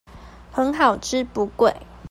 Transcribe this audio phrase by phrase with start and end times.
[0.51, 1.75] 很好吃不貴